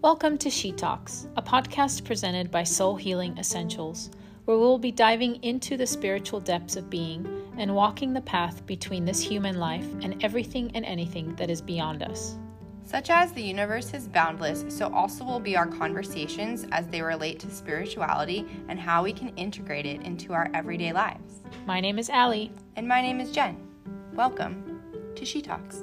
Welcome 0.00 0.38
to 0.38 0.48
She 0.48 0.70
Talks, 0.70 1.26
a 1.36 1.42
podcast 1.42 2.04
presented 2.04 2.52
by 2.52 2.62
Soul 2.62 2.94
Healing 2.94 3.36
Essentials, 3.36 4.12
where 4.44 4.56
we'll 4.56 4.78
be 4.78 4.92
diving 4.92 5.42
into 5.42 5.76
the 5.76 5.88
spiritual 5.88 6.38
depths 6.38 6.76
of 6.76 6.88
being 6.88 7.26
and 7.56 7.74
walking 7.74 8.12
the 8.12 8.20
path 8.20 8.64
between 8.64 9.04
this 9.04 9.20
human 9.20 9.58
life 9.58 9.84
and 10.02 10.22
everything 10.22 10.70
and 10.76 10.84
anything 10.84 11.34
that 11.34 11.50
is 11.50 11.60
beyond 11.60 12.04
us. 12.04 12.38
Such 12.84 13.10
as 13.10 13.32
the 13.32 13.42
universe 13.42 13.92
is 13.92 14.06
boundless, 14.06 14.64
so 14.68 14.88
also 14.94 15.24
will 15.24 15.40
be 15.40 15.56
our 15.56 15.66
conversations 15.66 16.64
as 16.70 16.86
they 16.86 17.02
relate 17.02 17.40
to 17.40 17.50
spirituality 17.50 18.46
and 18.68 18.78
how 18.78 19.02
we 19.02 19.12
can 19.12 19.30
integrate 19.30 19.84
it 19.84 20.02
into 20.02 20.32
our 20.32 20.48
everyday 20.54 20.92
lives. 20.92 21.40
My 21.66 21.80
name 21.80 21.98
is 21.98 22.08
Allie. 22.08 22.52
And 22.76 22.86
my 22.86 23.02
name 23.02 23.18
is 23.18 23.32
Jen. 23.32 23.66
Welcome 24.14 24.80
to 25.16 25.24
She 25.24 25.42
Talks. 25.42 25.82